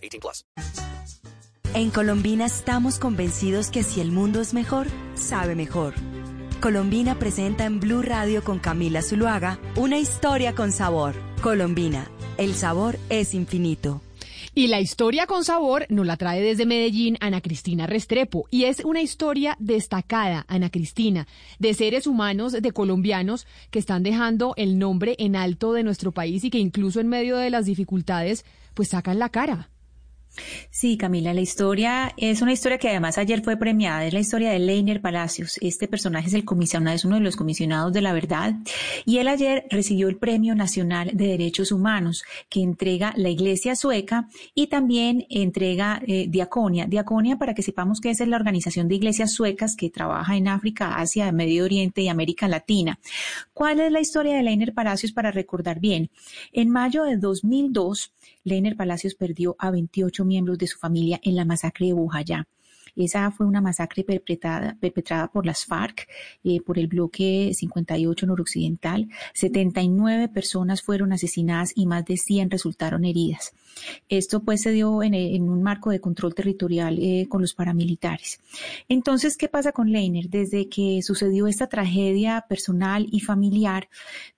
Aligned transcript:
18 0.00 0.20
plus. 0.20 0.44
En 1.72 1.90
Colombina 1.90 2.46
estamos 2.46 2.98
convencidos 2.98 3.70
que 3.70 3.84
si 3.84 4.00
el 4.00 4.10
mundo 4.10 4.40
es 4.40 4.54
mejor, 4.54 4.88
sabe 5.14 5.54
mejor. 5.54 5.94
Colombina 6.60 7.18
presenta 7.18 7.64
en 7.64 7.78
Blue 7.78 8.02
Radio 8.02 8.42
con 8.42 8.58
Camila 8.58 9.02
Zuluaga 9.02 9.60
una 9.76 9.98
historia 9.98 10.54
con 10.54 10.72
sabor. 10.72 11.14
Colombina, 11.40 12.10
el 12.38 12.54
sabor 12.54 12.98
es 13.08 13.34
infinito. 13.34 14.02
Y 14.52 14.66
la 14.66 14.80
historia 14.80 15.26
con 15.26 15.44
sabor 15.44 15.86
nos 15.88 16.06
la 16.06 16.16
trae 16.16 16.42
desde 16.42 16.66
Medellín 16.66 17.16
Ana 17.20 17.40
Cristina 17.40 17.86
Restrepo. 17.86 18.46
Y 18.50 18.64
es 18.64 18.84
una 18.84 19.00
historia 19.00 19.56
destacada, 19.60 20.44
Ana 20.48 20.70
Cristina, 20.70 21.28
de 21.58 21.72
seres 21.72 22.06
humanos, 22.06 22.52
de 22.52 22.72
colombianos 22.72 23.46
que 23.70 23.78
están 23.78 24.02
dejando 24.02 24.54
el 24.56 24.78
nombre 24.78 25.14
en 25.18 25.36
alto 25.36 25.72
de 25.72 25.84
nuestro 25.84 26.12
país 26.12 26.42
y 26.44 26.50
que 26.50 26.58
incluso 26.58 27.00
en 27.00 27.08
medio 27.08 27.36
de 27.36 27.50
las 27.50 27.64
dificultades, 27.64 28.44
pues 28.74 28.88
sacan 28.88 29.18
la 29.18 29.28
cara. 29.28 29.69
Sí, 30.70 30.96
Camila, 30.96 31.34
la 31.34 31.40
historia 31.40 32.12
es 32.16 32.40
una 32.40 32.52
historia 32.52 32.78
que 32.78 32.88
además 32.88 33.18
ayer 33.18 33.42
fue 33.42 33.56
premiada, 33.56 34.06
es 34.06 34.12
la 34.12 34.20
historia 34.20 34.50
de 34.50 34.58
Leiner 34.58 35.00
Palacios. 35.00 35.58
Este 35.60 35.88
personaje 35.88 36.28
es 36.28 36.34
el 36.34 36.44
comisionado, 36.44 36.94
es 36.94 37.04
uno 37.04 37.16
de 37.16 37.22
los 37.22 37.36
comisionados 37.36 37.92
de 37.92 38.00
la 38.00 38.12
verdad 38.12 38.54
y 39.04 39.18
él 39.18 39.28
ayer 39.28 39.66
recibió 39.70 40.08
el 40.08 40.16
Premio 40.16 40.54
Nacional 40.54 41.10
de 41.14 41.26
Derechos 41.26 41.72
Humanos 41.72 42.24
que 42.48 42.62
entrega 42.62 43.12
la 43.16 43.28
Iglesia 43.28 43.74
Sueca 43.74 44.28
y 44.54 44.68
también 44.68 45.26
entrega 45.30 46.00
eh, 46.06 46.26
Diaconia. 46.28 46.86
Diaconia, 46.86 47.36
para 47.36 47.54
que 47.54 47.62
sepamos 47.62 48.00
que 48.00 48.10
esa 48.10 48.24
es 48.24 48.30
la 48.30 48.36
organización 48.36 48.88
de 48.88 48.94
iglesias 48.94 49.32
suecas 49.32 49.76
que 49.76 49.90
trabaja 49.90 50.36
en 50.36 50.48
África, 50.48 50.96
Asia, 50.96 51.30
Medio 51.32 51.64
Oriente 51.64 52.02
y 52.02 52.08
América 52.08 52.48
Latina. 52.48 52.98
¿Cuál 53.52 53.80
es 53.80 53.92
la 53.92 54.00
historia 54.00 54.36
de 54.36 54.42
Leiner 54.42 54.72
Palacios 54.72 55.12
para 55.12 55.30
recordar 55.30 55.80
bien? 55.80 56.10
En 56.52 56.70
mayo 56.70 57.04
de 57.04 57.16
2002, 57.16 58.12
Leiner 58.44 58.76
Palacios 58.76 59.14
perdió 59.14 59.56
a 59.58 59.70
28 59.70 60.19
miembros 60.24 60.58
de 60.58 60.66
su 60.66 60.78
familia 60.78 61.20
en 61.22 61.36
la 61.36 61.44
masacre 61.44 61.86
de 61.86 61.92
Bujayá. 61.92 62.46
Esa 62.96 63.30
fue 63.30 63.46
una 63.46 63.60
masacre 63.60 64.04
perpetrada, 64.04 64.76
perpetrada 64.80 65.28
por 65.28 65.46
las 65.46 65.64
FARC, 65.64 66.08
eh, 66.44 66.60
por 66.60 66.78
el 66.78 66.86
bloque 66.86 67.52
58 67.54 68.26
noroccidental. 68.26 69.08
79 69.34 70.28
personas 70.28 70.82
fueron 70.82 71.12
asesinadas 71.12 71.72
y 71.74 71.86
más 71.86 72.04
de 72.04 72.16
100 72.16 72.50
resultaron 72.50 73.04
heridas. 73.04 73.52
Esto 74.08 74.40
pues 74.40 74.62
se 74.62 74.72
dio 74.72 75.02
en, 75.02 75.14
un 75.48 75.62
marco 75.62 75.90
de 75.90 76.00
control 76.00 76.34
territorial 76.34 76.98
eh, 76.98 77.26
con 77.28 77.40
los 77.40 77.54
paramilitares. 77.54 78.40
Entonces, 78.88 79.36
¿qué 79.36 79.48
pasa 79.48 79.72
con 79.72 79.90
Leiner? 79.90 80.28
Desde 80.28 80.68
que 80.68 81.00
sucedió 81.02 81.46
esta 81.46 81.68
tragedia 81.68 82.44
personal 82.48 83.06
y 83.10 83.20
familiar, 83.20 83.88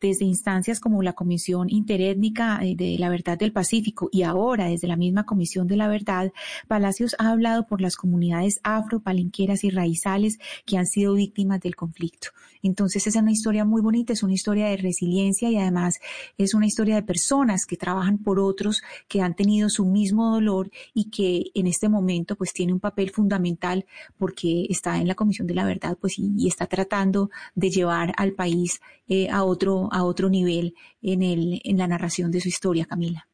desde 0.00 0.24
instancias 0.24 0.80
como 0.80 1.02
la 1.02 1.12
Comisión 1.12 1.70
Interétnica 1.70 2.60
eh, 2.62 2.74
de 2.74 2.96
la 2.98 3.08
Verdad 3.08 3.38
del 3.38 3.52
Pacífico 3.52 4.08
y 4.12 4.22
ahora 4.22 4.66
desde 4.66 4.88
la 4.88 4.96
misma 4.96 5.24
Comisión 5.24 5.66
de 5.66 5.76
la 5.76 5.88
Verdad, 5.88 6.32
Palacios 6.68 7.14
ha 7.18 7.30
hablado 7.30 7.66
por 7.66 7.80
las 7.80 7.96
comunidades 7.96 8.39
afro, 8.62 9.00
palenqueras 9.00 9.64
y 9.64 9.70
raizales 9.70 10.38
que 10.64 10.76
han 10.76 10.86
sido 10.86 11.14
víctimas 11.14 11.60
del 11.60 11.76
conflicto. 11.76 12.28
Entonces, 12.62 13.06
es 13.06 13.16
una 13.16 13.32
historia 13.32 13.64
muy 13.64 13.80
bonita, 13.80 14.12
es 14.12 14.22
una 14.22 14.34
historia 14.34 14.66
de 14.66 14.76
resiliencia 14.76 15.50
y 15.50 15.56
además 15.56 15.98
es 16.36 16.54
una 16.54 16.66
historia 16.66 16.94
de 16.94 17.02
personas 17.02 17.64
que 17.66 17.76
trabajan 17.76 18.18
por 18.18 18.38
otros, 18.38 18.82
que 19.08 19.22
han 19.22 19.34
tenido 19.34 19.68
su 19.68 19.86
mismo 19.86 20.30
dolor 20.32 20.70
y 20.94 21.10
que 21.10 21.44
en 21.54 21.66
este 21.66 21.88
momento 21.88 22.36
pues 22.36 22.52
tiene 22.52 22.72
un 22.72 22.80
papel 22.80 23.10
fundamental 23.10 23.86
porque 24.18 24.66
está 24.68 24.98
en 24.98 25.08
la 25.08 25.14
Comisión 25.14 25.46
de 25.46 25.54
la 25.54 25.64
Verdad 25.64 25.96
pues 26.00 26.18
y, 26.18 26.48
está 26.48 26.66
tratando 26.66 27.30
de 27.54 27.70
llevar 27.70 28.12
al 28.16 28.32
país 28.32 28.80
eh, 29.08 29.28
a 29.30 29.44
otro 29.44 29.88
a 29.92 30.04
otro 30.04 30.28
nivel 30.28 30.74
en 31.00 31.22
el 31.22 31.60
en 31.64 31.78
la 31.78 31.86
narración 31.86 32.30
de 32.30 32.40
su 32.40 32.48
historia, 32.48 32.86
Camila. 32.86 33.29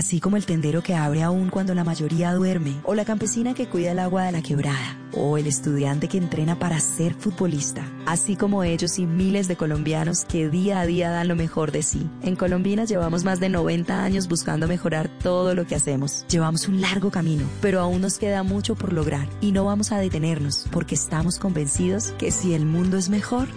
Así 0.00 0.18
como 0.18 0.38
el 0.38 0.46
tendero 0.46 0.82
que 0.82 0.94
abre 0.94 1.22
aún 1.22 1.50
cuando 1.50 1.74
la 1.74 1.84
mayoría 1.84 2.32
duerme, 2.32 2.80
o 2.84 2.94
la 2.94 3.04
campesina 3.04 3.52
que 3.52 3.68
cuida 3.68 3.92
el 3.92 3.98
agua 3.98 4.24
de 4.24 4.32
la 4.32 4.40
quebrada, 4.40 4.96
o 5.12 5.36
el 5.36 5.46
estudiante 5.46 6.08
que 6.08 6.16
entrena 6.16 6.58
para 6.58 6.80
ser 6.80 7.12
futbolista, 7.12 7.86
así 8.06 8.34
como 8.34 8.64
ellos 8.64 8.98
y 8.98 9.04
miles 9.04 9.46
de 9.46 9.56
colombianos 9.56 10.24
que 10.24 10.48
día 10.48 10.80
a 10.80 10.86
día 10.86 11.10
dan 11.10 11.28
lo 11.28 11.36
mejor 11.36 11.70
de 11.70 11.82
sí. 11.82 12.08
En 12.22 12.34
Colombinas 12.34 12.88
llevamos 12.88 13.24
más 13.24 13.40
de 13.40 13.50
90 13.50 14.02
años 14.02 14.26
buscando 14.26 14.66
mejorar 14.66 15.10
todo 15.22 15.54
lo 15.54 15.66
que 15.66 15.74
hacemos. 15.74 16.24
Llevamos 16.30 16.66
un 16.66 16.80
largo 16.80 17.10
camino, 17.10 17.44
pero 17.60 17.80
aún 17.80 18.00
nos 18.00 18.16
queda 18.16 18.42
mucho 18.42 18.76
por 18.76 18.94
lograr 18.94 19.28
y 19.42 19.52
no 19.52 19.66
vamos 19.66 19.92
a 19.92 19.98
detenernos 19.98 20.64
porque 20.72 20.94
estamos 20.94 21.38
convencidos 21.38 22.12
que 22.12 22.30
si 22.30 22.54
el 22.54 22.64
mundo 22.64 22.96
es 22.96 23.10
mejor, 23.10 23.48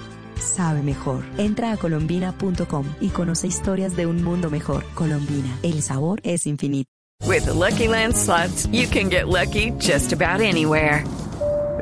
sabe 0.43 0.83
mejor. 0.83 1.23
Entra 1.37 1.71
a 1.71 1.77
colombina.com 1.77 2.85
y 2.99 3.09
conoce 3.09 3.47
historias 3.47 3.95
de 3.95 4.05
un 4.05 4.23
mundo 4.23 4.49
mejor. 4.49 4.83
Colombina, 4.93 5.57
el 5.63 5.81
sabor 5.81 6.19
es 6.23 6.45
infinito. 6.45 6.89
With 7.25 7.45
the 7.45 7.53
Lucky 7.53 7.87
Land 7.87 8.15
slots, 8.15 8.67
you 8.67 8.85
can 8.87 9.09
get 9.09 9.27
lucky 9.27 9.71
just 9.79 10.11
about 10.11 10.41
anywhere. 10.41 11.03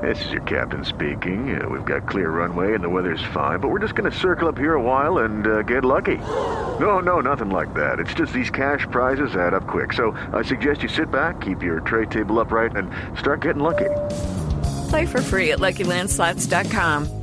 This 0.02 0.24
is 0.26 0.32
your 0.32 0.42
captain 0.44 0.86
speaking. 0.86 1.62
Uh, 1.62 1.68
we've 1.68 1.86
got 1.86 2.08
clear 2.08 2.30
runway 2.30 2.74
and 2.74 2.84
the 2.84 2.90
weather's 2.90 3.22
fine, 3.34 3.60
but 3.60 3.70
we're 3.70 3.80
just 3.80 3.94
going 3.94 4.10
to 4.10 4.18
circle 4.18 4.48
up 4.48 4.58
here 4.58 4.76
a 4.76 4.82
while 4.82 5.20
and 5.20 5.46
uh, 5.46 5.62
get 5.64 5.84
lucky. 5.84 6.18
No, 6.80 7.00
no, 7.00 7.20
nothing 7.22 7.50
like 7.50 7.74
that. 7.74 8.00
It's 8.00 8.14
just 8.14 8.34
these 8.34 8.50
cash 8.50 8.88
prizes 8.90 9.36
add 9.36 9.54
up 9.54 9.68
quick. 9.68 9.94
So 9.94 10.12
I 10.32 10.42
suggest 10.42 10.82
you 10.84 10.90
sit 10.90 11.12
back, 11.12 11.42
keep 11.42 11.62
your 11.62 11.82
tray 11.82 12.06
table 12.06 12.40
upright, 12.40 12.76
and 12.76 12.90
start 13.20 13.42
getting 13.42 13.62
lucky. 13.62 13.90
Play 14.90 15.06
for 15.06 15.22
free 15.22 15.52
at 15.52 15.60
LuckyLandSlots.com. 15.60 17.21